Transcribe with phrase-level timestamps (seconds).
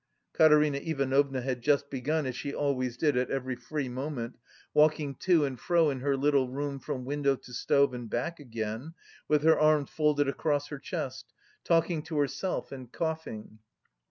[0.33, 4.35] Katerina Ivanovna had just begun, as she always did at every free moment,
[4.73, 8.95] walking to and fro in her little room from window to stove and back again,
[9.27, 11.31] with her arms folded across her chest,
[11.63, 13.59] talking to herself and coughing.